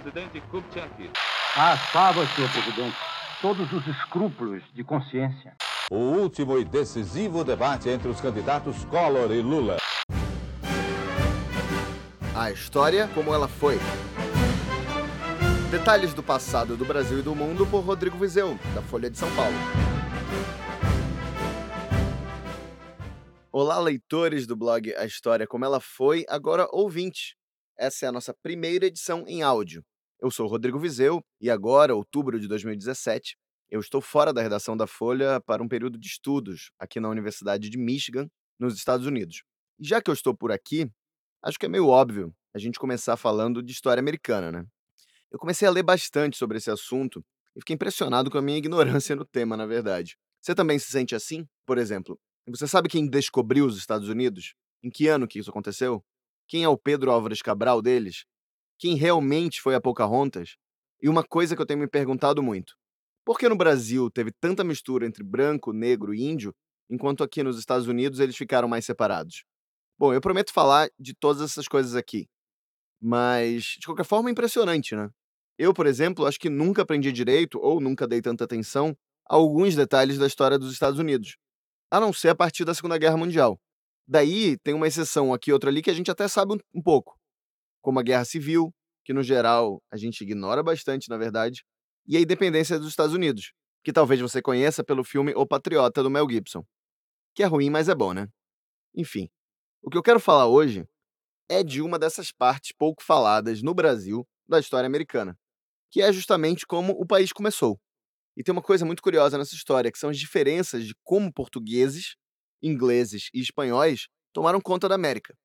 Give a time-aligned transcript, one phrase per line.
[0.00, 1.10] presidente Kubitschek.
[1.56, 2.96] Ah, salva, senhor presidente,
[3.42, 5.54] todos os escrúpulos de consciência.
[5.90, 9.76] O último e decisivo debate entre os candidatos Collor e Lula.
[12.34, 13.78] A história como ela foi.
[15.70, 19.28] Detalhes do passado do Brasil e do mundo por Rodrigo Vizeu, da Folha de São
[19.36, 19.54] Paulo.
[23.52, 27.34] Olá, leitores do blog A História Como Ela Foi, agora ouvintes.
[27.76, 29.84] Essa é a nossa primeira edição em áudio.
[30.22, 33.38] Eu sou Rodrigo Vizeu e agora, outubro de 2017,
[33.70, 37.70] eu estou fora da redação da Folha para um período de estudos aqui na Universidade
[37.70, 39.42] de Michigan, nos Estados Unidos.
[39.78, 40.90] E já que eu estou por aqui,
[41.42, 44.66] acho que é meio óbvio a gente começar falando de história americana, né?
[45.30, 47.24] Eu comecei a ler bastante sobre esse assunto
[47.56, 48.58] e fiquei impressionado com a minha
[48.98, 50.18] ignorância no tema, na verdade.
[50.42, 51.46] Você também se sente assim?
[51.64, 54.54] Por exemplo, você sabe quem descobriu os Estados Unidos?
[54.82, 56.04] Em que ano que isso aconteceu?
[56.46, 58.26] Quem é o Pedro Álvares Cabral deles?
[58.80, 60.56] Quem realmente foi a Pocahontas?
[61.02, 62.74] E uma coisa que eu tenho me perguntado muito:
[63.26, 66.54] por que no Brasil teve tanta mistura entre branco, negro e índio,
[66.90, 69.44] enquanto aqui nos Estados Unidos eles ficaram mais separados?
[69.98, 72.26] Bom, eu prometo falar de todas essas coisas aqui.
[73.00, 75.10] Mas, de qualquer forma, é impressionante, né?
[75.58, 78.96] Eu, por exemplo, acho que nunca aprendi direito ou nunca dei tanta atenção
[79.28, 81.36] a alguns detalhes da história dos Estados Unidos
[81.90, 83.60] a não ser a partir da Segunda Guerra Mundial.
[84.08, 87.19] Daí tem uma exceção aqui outra ali que a gente até sabe um pouco,
[87.80, 88.72] como a Guerra Civil,
[89.04, 91.64] que no geral a gente ignora bastante, na verdade,
[92.06, 93.52] e a independência dos Estados Unidos,
[93.84, 96.64] que talvez você conheça pelo filme O Patriota do Mel Gibson.
[97.34, 98.28] Que é ruim, mas é bom, né?
[98.94, 99.28] Enfim,
[99.82, 100.84] o que eu quero falar hoje
[101.48, 105.38] é de uma dessas partes pouco faladas no Brasil da história americana,
[105.90, 107.80] que é justamente como o país começou.
[108.36, 112.16] E tem uma coisa muito curiosa nessa história, que são as diferenças de como portugueses,
[112.62, 115.36] ingleses e espanhóis tomaram conta da América.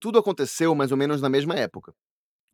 [0.00, 1.92] Tudo aconteceu mais ou menos na mesma época.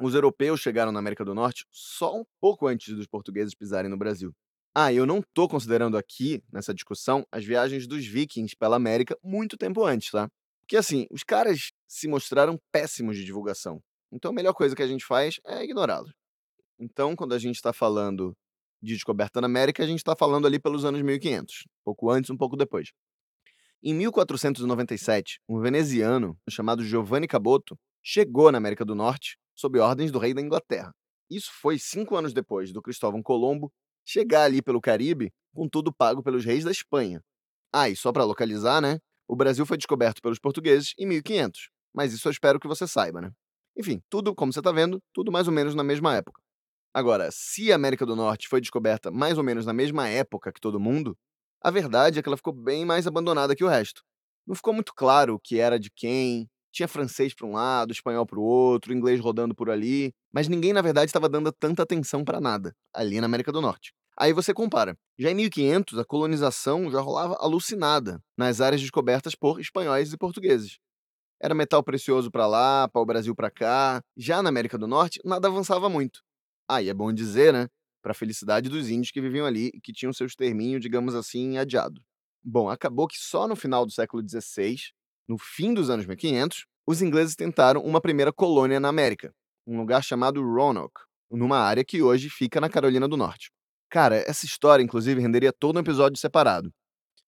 [0.00, 3.96] Os europeus chegaram na América do Norte só um pouco antes dos portugueses pisarem no
[3.96, 4.34] Brasil.
[4.74, 9.56] Ah, eu não estou considerando aqui, nessa discussão, as viagens dos vikings pela América muito
[9.56, 10.28] tempo antes, tá?
[10.60, 13.80] Porque assim, os caras se mostraram péssimos de divulgação.
[14.10, 16.12] Então a melhor coisa que a gente faz é ignorá-los.
[16.78, 18.36] Então, quando a gente está falando
[18.82, 22.36] de descoberta na América, a gente está falando ali pelos anos 1500, pouco antes, um
[22.36, 22.90] pouco depois.
[23.82, 30.18] Em 1497, um veneziano chamado Giovanni Caboto chegou na América do Norte sob ordens do
[30.18, 30.92] rei da Inglaterra.
[31.30, 33.72] Isso foi cinco anos depois do Cristóvão Colombo
[34.06, 37.20] chegar ali pelo Caribe com tudo pago pelos reis da Espanha.
[37.72, 38.98] Ah, e só para localizar, né?
[39.26, 43.20] O Brasil foi descoberto pelos portugueses em 1500, mas isso eu espero que você saiba,
[43.20, 43.30] né?
[43.76, 46.40] Enfim, tudo, como você está vendo, tudo mais ou menos na mesma época.
[46.92, 50.60] Agora, se a América do Norte foi descoberta mais ou menos na mesma época que
[50.60, 51.16] todo mundo,
[51.64, 54.02] a verdade é que ela ficou bem mais abandonada que o resto.
[54.46, 58.26] Não ficou muito claro o que era de quem, tinha francês para um lado, espanhol
[58.26, 62.22] para o outro, inglês rodando por ali, mas ninguém na verdade estava dando tanta atenção
[62.22, 63.94] para nada ali na América do Norte.
[64.16, 64.94] Aí você compara.
[65.18, 70.78] Já em 1500, a colonização já rolava alucinada nas áreas descobertas por espanhóis e portugueses.
[71.40, 74.02] Era metal precioso para lá, para o Brasil para cá.
[74.16, 76.20] Já na América do Norte, nada avançava muito.
[76.68, 77.68] Ah, é bom dizer, né,
[78.04, 81.56] para a felicidade dos índios que viviam ali e que tinham seus terminhos, digamos assim,
[81.56, 82.02] adiado.
[82.44, 84.76] Bom, acabou que só no final do século XVI,
[85.26, 89.32] no fim dos anos 1500, os ingleses tentaram uma primeira colônia na América,
[89.66, 91.00] um lugar chamado Roanoke,
[91.30, 93.50] numa área que hoje fica na Carolina do Norte.
[93.88, 96.70] Cara, essa história, inclusive, renderia todo um episódio separado,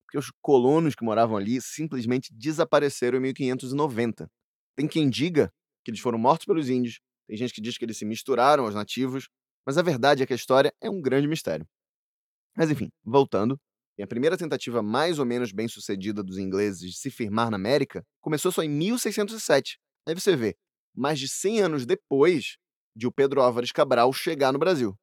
[0.05, 4.31] porque os colonos que moravam ali simplesmente desapareceram em 1590.
[4.77, 5.51] Tem quem diga
[5.83, 8.75] que eles foram mortos pelos índios, tem gente que diz que eles se misturaram aos
[8.75, 9.31] nativos,
[9.67, 11.67] mas a verdade é que a história é um grande mistério.
[12.57, 13.61] Mas enfim, voltando,
[14.01, 18.05] a primeira tentativa mais ou menos bem sucedida dos ingleses de se firmar na América
[18.21, 19.79] começou só em 1607.
[20.07, 20.57] Aí você vê,
[20.95, 22.57] mais de 100 anos depois
[22.95, 24.97] de o Pedro Álvares Cabral chegar no Brasil.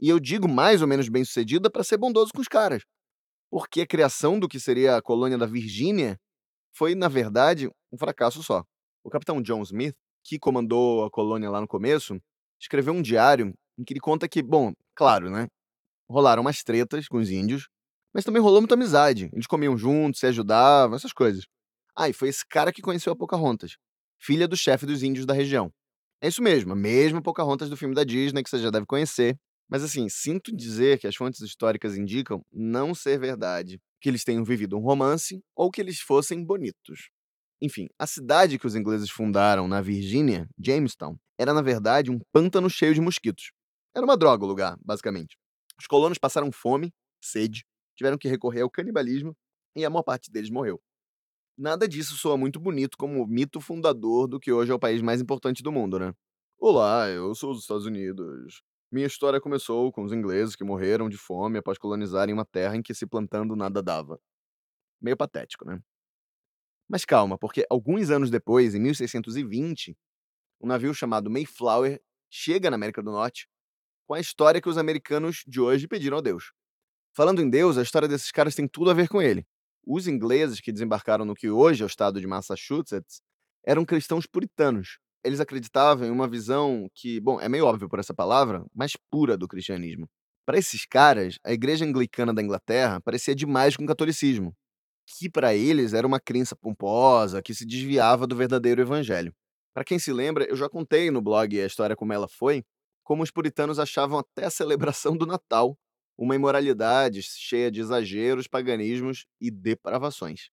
[0.00, 2.82] E eu digo mais ou menos bem sucedida para ser bondoso com os caras,
[3.50, 6.18] porque a criação do que seria a colônia da Virgínia
[6.74, 8.64] foi, na verdade, um fracasso só.
[9.04, 12.20] O capitão John Smith que comandou a colônia lá no começo,
[12.60, 15.46] escreveu um diário em que ele conta que, bom, claro, né?
[16.10, 17.68] Rolaram umas tretas com os índios,
[18.14, 19.30] mas também rolou muita amizade.
[19.32, 21.44] Eles comiam juntos, se ajudavam, essas coisas.
[21.96, 23.76] Ah, e foi esse cara que conheceu a Pocahontas,
[24.20, 25.72] filha do chefe dos índios da região.
[26.22, 29.36] É isso mesmo, a mesma Pocahontas do filme da Disney que você já deve conhecer.
[29.68, 34.44] Mas assim, sinto dizer que as fontes históricas indicam não ser verdade que eles tenham
[34.44, 37.10] vivido um romance ou que eles fossem bonitos.
[37.60, 42.68] Enfim, a cidade que os ingleses fundaram na Virgínia, Jamestown, era na verdade um pântano
[42.68, 43.52] cheio de mosquitos.
[43.94, 45.36] Era uma droga o lugar, basicamente.
[45.78, 49.36] Os colonos passaram fome, sede, tiveram que recorrer ao canibalismo
[49.76, 50.80] e a maior parte deles morreu.
[51.58, 55.02] Nada disso soa muito bonito como o mito fundador do que hoje é o país
[55.02, 56.14] mais importante do mundo, né?
[56.58, 58.62] Olá, eu sou dos Estados Unidos.
[58.90, 62.82] Minha história começou com os ingleses que morreram de fome após colonizarem uma terra em
[62.82, 64.18] que se plantando nada dava.
[65.00, 65.82] Meio patético, né?
[66.88, 69.96] Mas calma, porque alguns anos depois, em 1620,
[70.60, 72.00] um navio chamado Mayflower
[72.30, 73.48] chega na América do Norte
[74.12, 76.52] com a história que os americanos de hoje pediram a Deus.
[77.16, 79.42] Falando em Deus, a história desses caras tem tudo a ver com ele.
[79.86, 83.22] Os ingleses que desembarcaram no que hoje é o estado de Massachusetts
[83.66, 84.98] eram cristãos puritanos.
[85.24, 89.34] Eles acreditavam em uma visão que, bom, é meio óbvio por essa palavra, mas pura
[89.34, 90.06] do cristianismo.
[90.44, 94.54] Para esses caras, a igreja anglicana da Inglaterra parecia demais com o catolicismo,
[95.06, 99.32] que para eles era uma crença pomposa que se desviava do verdadeiro evangelho.
[99.72, 102.62] Para quem se lembra, eu já contei no blog a história como ela foi,
[103.12, 105.78] como os puritanos achavam até a celebração do Natal
[106.16, 110.48] uma imoralidade cheia de exageros, paganismos e depravações.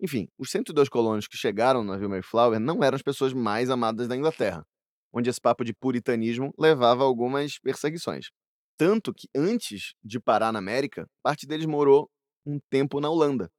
[0.00, 4.08] Enfim, os 102 colonos que chegaram no navio Mayflower não eram as pessoas mais amadas
[4.08, 4.66] da Inglaterra,
[5.12, 8.30] onde esse papo de puritanismo levava a algumas perseguições.
[8.78, 12.10] Tanto que, antes de parar na América, parte deles morou
[12.46, 13.50] um tempo na Holanda,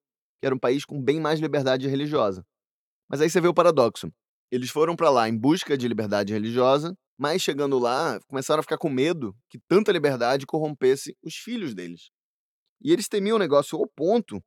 [0.42, 2.44] que era um país com bem mais liberdade religiosa.
[3.08, 4.12] Mas aí você vê o paradoxo.
[4.52, 8.78] Eles foram para lá em busca de liberdade religiosa, mas chegando lá, começaram a ficar
[8.78, 12.10] com medo que tanta liberdade corrompesse os filhos deles.
[12.81, 14.40] E eles temiam o negócio ao ponto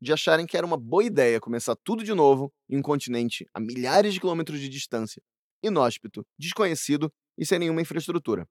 [0.00, 3.60] de acharem que era uma boa ideia começar tudo de novo em um continente a
[3.60, 5.22] milhares de quilômetros de distância,
[5.62, 8.46] inóspito, desconhecido e sem nenhuma infraestrutura.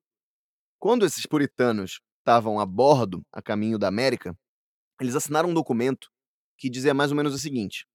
[0.78, 4.36] Quando esses puritanos estavam a bordo, a caminho da América,
[5.00, 6.08] eles assinaram um documento
[6.58, 7.86] que dizia mais ou menos o seguinte: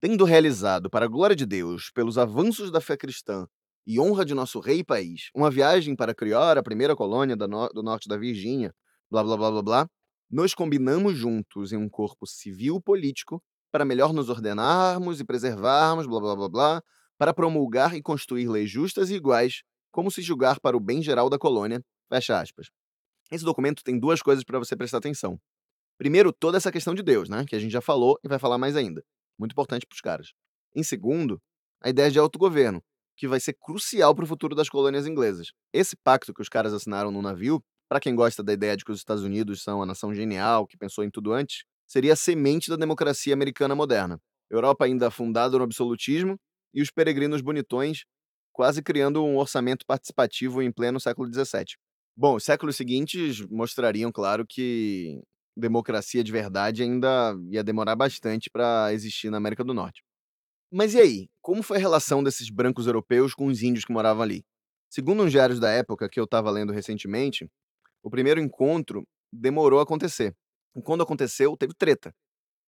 [0.00, 3.46] Tendo realizado, para a glória de Deus, pelos avanços da fé cristã
[3.86, 7.82] e honra de nosso rei e país, uma viagem para criar a primeira colônia do
[7.82, 8.74] norte da Virgínia,
[9.10, 9.88] blá blá blá blá blá,
[10.30, 13.40] nos combinamos juntos em um corpo civil político
[13.70, 16.82] para melhor nos ordenarmos e preservarmos, blá blá blá blá,
[17.18, 19.62] para promulgar e construir leis justas e iguais,
[19.92, 21.80] como se julgar para o bem geral da colônia.
[22.08, 22.68] Fecha aspas.
[23.30, 25.38] Esse documento tem duas coisas para você prestar atenção.
[25.98, 27.44] Primeiro, toda essa questão de Deus, né?
[27.46, 29.02] Que a gente já falou e vai falar mais ainda.
[29.38, 30.32] Muito importante para os caras.
[30.74, 31.40] Em segundo,
[31.82, 32.82] a ideia de autogoverno,
[33.16, 35.48] que vai ser crucial para o futuro das colônias inglesas.
[35.72, 38.92] Esse pacto que os caras assinaram no navio, para quem gosta da ideia de que
[38.92, 42.68] os Estados Unidos são a nação genial que pensou em tudo antes, seria a semente
[42.68, 44.18] da democracia americana moderna.
[44.50, 46.36] Europa ainda fundada no absolutismo
[46.74, 48.04] e os peregrinos bonitões
[48.52, 51.76] quase criando um orçamento participativo em pleno século XVII.
[52.16, 55.20] Bom, os séculos seguintes mostrariam, claro, que
[55.54, 60.05] democracia de verdade ainda ia demorar bastante para existir na América do Norte.
[60.70, 61.28] Mas e aí?
[61.40, 64.44] Como foi a relação desses brancos europeus com os índios que moravam ali?
[64.90, 67.48] Segundo uns diários da época que eu estava lendo recentemente,
[68.02, 70.34] o primeiro encontro demorou a acontecer.
[70.76, 72.12] E quando aconteceu, teve treta.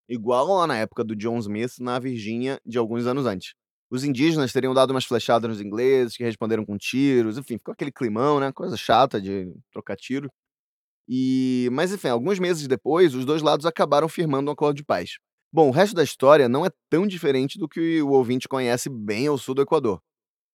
[0.08, 3.54] Igual lá na época do John Smith na Virgínia de alguns anos antes.
[3.90, 7.92] Os indígenas teriam dado umas flechadas nos ingleses, que responderam com tiros, enfim, ficou aquele
[7.92, 8.52] climão, né?
[8.52, 10.30] Coisa chata de trocar tiro.
[11.08, 15.18] E, mas enfim, alguns meses depois, os dois lados acabaram firmando um acordo de paz.
[15.50, 19.26] Bom, o resto da história não é tão diferente do que o ouvinte conhece bem
[19.26, 20.00] ao sul do Equador.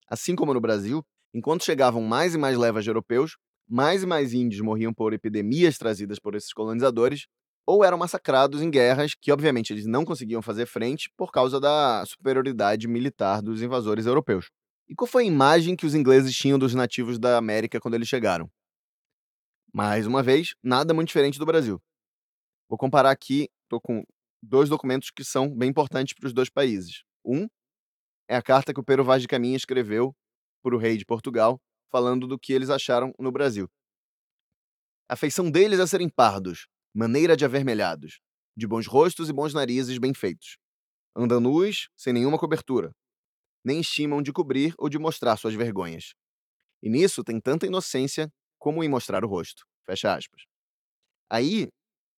[0.07, 1.03] Assim como no Brasil,
[1.33, 3.35] enquanto chegavam mais e mais levas de europeus,
[3.67, 7.25] mais e mais índios morriam por epidemias trazidas por esses colonizadores,
[7.65, 12.05] ou eram massacrados em guerras que, obviamente, eles não conseguiam fazer frente por causa da
[12.05, 14.51] superioridade militar dos invasores europeus.
[14.87, 18.07] E qual foi a imagem que os ingleses tinham dos nativos da América quando eles
[18.07, 18.47] chegaram?
[19.73, 21.81] Mais uma vez, nada muito diferente do Brasil.
[22.69, 24.03] Vou comparar aqui, estou com
[24.43, 27.03] dois documentos que são bem importantes para os dois países.
[27.23, 27.47] Um
[28.27, 30.13] é a carta que o Pero Vaz de Caminha escreveu
[30.61, 33.69] para o rei de Portugal, falando do que eles acharam no Brasil.
[35.09, 38.19] A feição deles é serem pardos, maneira de avermelhados,
[38.55, 40.57] de bons rostos e bons narizes bem feitos.
[41.15, 42.91] Andam nus, sem nenhuma cobertura.
[43.63, 46.13] Nem estimam de cobrir ou de mostrar suas vergonhas.
[46.81, 49.63] E nisso tem tanta inocência como em mostrar o rosto.
[49.85, 50.43] Fecha aspas.
[51.29, 51.69] Aí,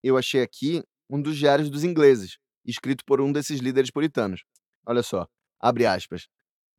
[0.04, 4.44] eu achei aqui um dos diários dos ingleses, escrito por um desses líderes puritanos.
[4.86, 5.28] Olha só,
[5.60, 6.28] abre aspas.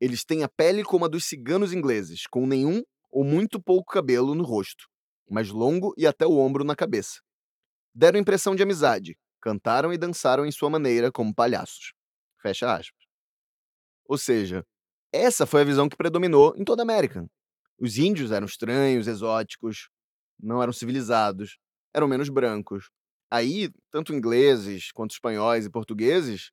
[0.01, 4.35] Eles têm a pele como a dos ciganos ingleses, com nenhum ou muito pouco cabelo
[4.35, 4.87] no rosto,
[5.29, 7.21] mas longo e até o ombro na cabeça.
[7.95, 11.95] Deram impressão de amizade, cantaram e dançaram em sua maneira como palhaços.
[12.43, 13.07] Fecha aspas.
[14.05, 14.65] Ou seja,
[15.13, 17.27] essa foi a visão que predominou em toda a América.
[17.79, 19.89] Os índios eram estranhos, exóticos,
[20.39, 21.59] não eram civilizados,
[21.95, 22.91] eram menos brancos,
[23.31, 26.51] Aí, tanto ingleses quanto espanhóis e portugueses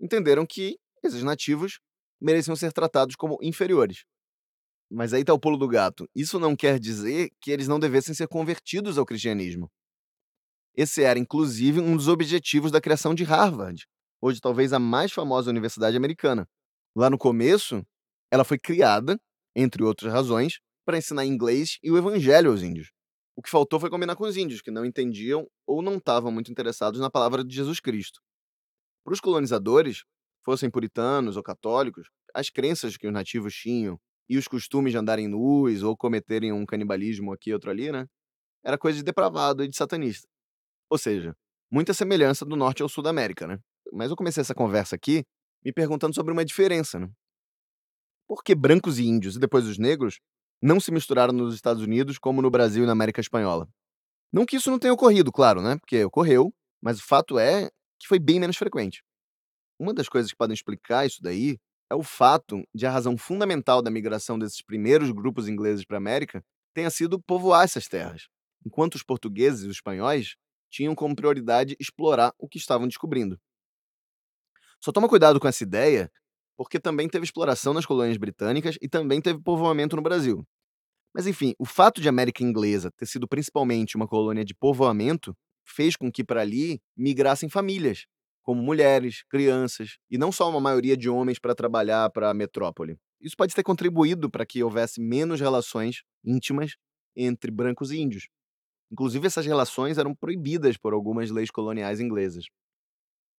[0.00, 1.78] entenderam que esses nativos
[2.20, 4.04] mereciam ser tratados como inferiores.
[4.90, 6.08] Mas aí está o pulo do gato.
[6.14, 9.70] Isso não quer dizer que eles não devessem ser convertidos ao cristianismo.
[10.74, 13.86] Esse era, inclusive, um dos objetivos da criação de Harvard,
[14.20, 16.46] hoje talvez a mais famosa universidade americana.
[16.94, 17.82] Lá no começo,
[18.30, 19.18] ela foi criada,
[19.54, 22.90] entre outras razões, para ensinar inglês e o evangelho aos índios.
[23.36, 26.50] O que faltou foi combinar com os índios, que não entendiam ou não estavam muito
[26.50, 28.20] interessados na palavra de Jesus Cristo.
[29.04, 30.04] Para os colonizadores,
[30.42, 35.28] fossem puritanos ou católicos, as crenças que os nativos tinham e os costumes de andarem
[35.28, 38.06] nus ou cometerem um canibalismo aqui e outro ali, né?
[38.64, 40.26] Era coisa de depravado e de satanista.
[40.90, 41.36] Ou seja,
[41.70, 43.58] muita semelhança do norte ao sul da América, né?
[43.92, 45.24] Mas eu comecei essa conversa aqui
[45.64, 47.10] me perguntando sobre uma diferença, né?
[48.26, 50.20] Por que brancos e índios e depois os negros
[50.62, 53.68] não se misturaram nos Estados Unidos como no Brasil e na América Espanhola?
[54.32, 55.76] Não que isso não tenha ocorrido, claro, né?
[55.78, 59.02] Porque ocorreu, mas o fato é que foi bem menos frequente.
[59.78, 61.58] Uma das coisas que podem explicar isso daí
[61.90, 65.98] é o fato de a razão fundamental da migração desses primeiros grupos ingleses para a
[65.98, 66.44] América
[66.74, 68.28] tenha sido povoar essas terras,
[68.64, 70.36] enquanto os portugueses e os espanhóis
[70.70, 73.40] tinham como prioridade explorar o que estavam descobrindo.
[74.82, 76.10] Só toma cuidado com essa ideia,
[76.56, 80.44] porque também teve exploração nas colônias britânicas e também teve povoamento no Brasil.
[81.14, 85.34] Mas enfim, o fato de a América Inglesa ter sido principalmente uma colônia de povoamento
[85.64, 88.06] fez com que para ali migrassem famílias,
[88.42, 92.96] como mulheres, crianças, e não só uma maioria de homens para trabalhar para a metrópole.
[93.20, 96.76] Isso pode ter contribuído para que houvesse menos relações íntimas
[97.16, 98.28] entre brancos e índios.
[98.92, 102.46] Inclusive, essas relações eram proibidas por algumas leis coloniais inglesas.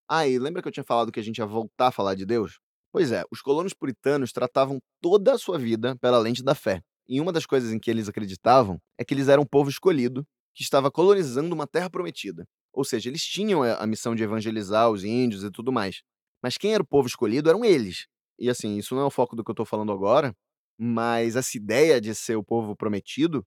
[0.09, 2.25] Ah, e lembra que eu tinha falado que a gente ia voltar a falar de
[2.25, 2.59] Deus?
[2.91, 6.81] Pois é, os colonos puritanos tratavam toda a sua vida pela lente da fé.
[7.07, 10.25] E uma das coisas em que eles acreditavam é que eles eram um povo escolhido
[10.55, 12.45] que estava colonizando uma terra prometida.
[12.73, 16.01] Ou seja, eles tinham a missão de evangelizar os índios e tudo mais.
[16.41, 18.07] Mas quem era o povo escolhido eram eles.
[18.39, 20.35] E assim, isso não é o foco do que eu estou falando agora,
[20.77, 23.45] mas essa ideia de ser o povo prometido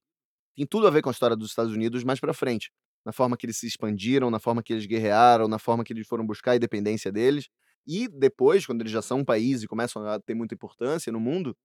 [0.57, 2.71] tem tudo a ver com a história dos Estados Unidos mais para frente,
[3.05, 6.07] na forma que eles se expandiram, na forma que eles guerrearam, na forma que eles
[6.07, 7.49] foram buscar a independência deles,
[7.87, 11.21] e depois, quando eles já são um país e começam a ter muita importância no
[11.21, 11.57] mundo,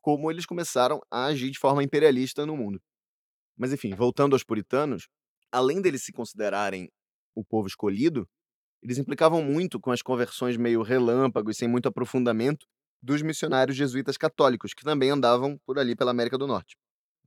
[0.00, 2.80] como eles começaram a agir de forma imperialista no mundo.
[3.56, 5.08] Mas enfim, voltando aos puritanos,
[5.50, 6.90] além deles se considerarem
[7.34, 8.28] o povo escolhido,
[8.82, 12.66] eles implicavam muito com as conversões meio relâmpago e sem muito aprofundamento
[13.00, 16.76] dos missionários jesuítas católicos, que também andavam por ali pela América do Norte.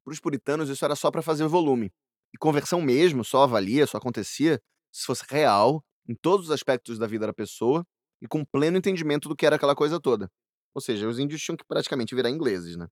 [0.03, 1.91] Para os puritanos, isso era só para fazer volume.
[2.33, 4.61] E conversão mesmo só avalia, só acontecia
[4.91, 7.85] se fosse real, em todos os aspectos da vida da pessoa
[8.25, 10.29] e com pleno entendimento do que era aquela coisa toda.
[10.73, 12.87] Ou seja, os índios tinham que praticamente virar ingleses, né?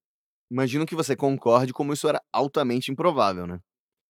[0.50, 3.60] Imagino que você concorde como isso era altamente improvável, né?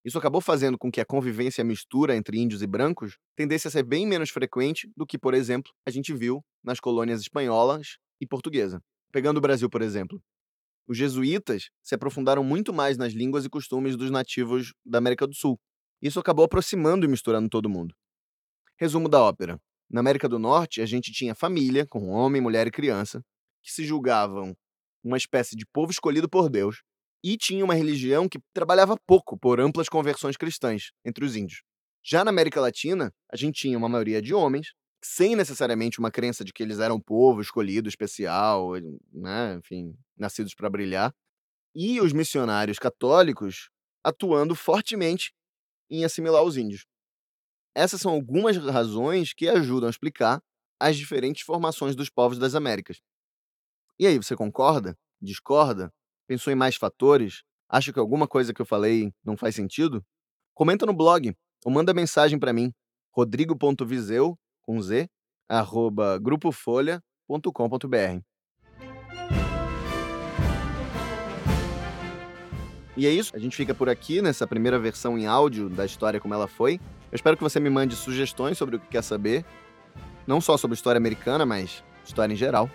[0.04, 3.66] Isso acabou fazendo com que a convivência e a mistura entre índios e brancos tendesse
[3.66, 7.96] a ser bem menos frequente do que, por exemplo, a gente viu nas colônias espanholas
[8.20, 8.82] e portuguesa.
[9.10, 10.22] Pegando o Brasil, por exemplo,
[10.86, 15.34] os jesuítas se aprofundaram muito mais nas línguas e costumes dos nativos da América do
[15.34, 15.58] Sul.
[16.02, 17.94] Isso acabou aproximando e misturando todo mundo.
[18.78, 19.58] Resumo da ópera.
[19.94, 23.22] Na América do Norte, a gente tinha família, com homem, mulher e criança,
[23.62, 24.52] que se julgavam
[25.04, 26.82] uma espécie de povo escolhido por Deus,
[27.22, 31.62] e tinha uma religião que trabalhava pouco por amplas conversões cristãs entre os índios.
[32.04, 36.44] Já na América Latina, a gente tinha uma maioria de homens, sem necessariamente uma crença
[36.44, 38.72] de que eles eram povo escolhido, especial,
[39.12, 41.14] né, enfim, nascidos para brilhar,
[41.72, 43.70] e os missionários católicos
[44.02, 45.32] atuando fortemente
[45.88, 46.84] em assimilar os índios.
[47.74, 50.40] Essas são algumas razões que ajudam a explicar
[50.78, 53.00] as diferentes formações dos povos das Américas.
[53.98, 54.96] E aí, você concorda?
[55.20, 55.92] Discorda?
[56.26, 57.42] Pensou em mais fatores?
[57.68, 60.04] Acha que alguma coisa que eu falei não faz sentido?
[60.54, 62.72] Comenta no blog ou manda mensagem para mim,
[63.12, 65.08] rodrigo.viseu com Z,
[65.48, 68.22] arroba grupofolha.com.br.
[72.96, 76.20] E é isso, a gente fica por aqui nessa primeira versão em áudio da história
[76.20, 76.78] como ela foi.
[77.14, 79.44] Eu espero que você me mande sugestões sobre o que quer saber,
[80.26, 82.68] não só sobre história americana, mas história em geral.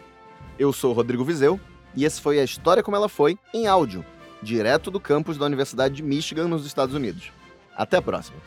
[0.57, 1.59] Eu sou Rodrigo Vizeu
[1.93, 4.05] e esse foi a história como ela foi em áudio,
[4.41, 7.33] direto do campus da Universidade de Michigan nos Estados Unidos.
[7.75, 8.37] Até a próxima.